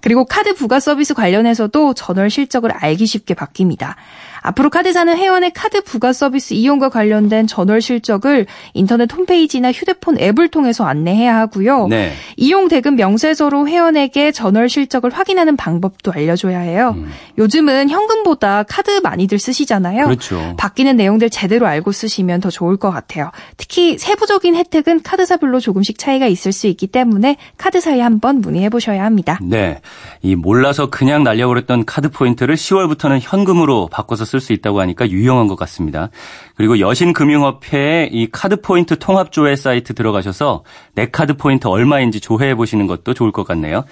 [0.00, 3.94] 그리고 카드 부가 서비스 관련해서도 전월 실적을 알기 쉽게 바뀝니다.
[4.42, 10.84] 앞으로 카드사는 회원의 카드 부가 서비스 이용과 관련된 전월 실적을 인터넷 홈페이지나 휴대폰 앱을 통해서
[10.84, 11.86] 안내해야 하고요.
[11.88, 12.12] 네.
[12.36, 16.96] 이용 대금 명세서로 회원에게 전월 실적을 확인하는 방법도 알려줘야 해요.
[17.38, 20.04] 요즘은 현금보다 카드 많이들 쓰시잖아요.
[20.04, 20.54] 그렇죠.
[20.58, 23.30] 바뀌는 내용들 제대로 알고 쓰시면 더 좋을 것 같아요.
[23.56, 29.38] 특히 세부적인 혜택은 카드사별로 조금씩 차이가 있을 수 있기 때문에 카드사에 한번 문의해 보셔야 합니다.
[29.40, 29.80] 네.
[30.22, 35.56] 이 몰라서 그냥 날려버렸던 카드 포인트를 10월부터는 현금으로 바꿔서 쓸 수 있다고 하니까 유용한 것
[35.56, 36.08] 같습니다.
[36.56, 40.64] 그리고 여신금융협회의 이 카드 포인트 통합 조회 사이트 들어가셔서
[40.94, 43.84] 내 카드 포인트 얼마인지 조회해 보시는 것도 좋을 것 같네요.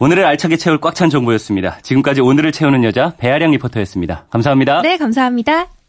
[0.00, 1.78] 오늘을 알차게 채울 꽉 찬 정보였습니다.
[1.82, 4.26] 지금까지 오늘을 채우는 여자 배아량 리포터였습니다.
[4.30, 4.82] 감사합니다.
[4.82, 5.70] 네, 감사합니다.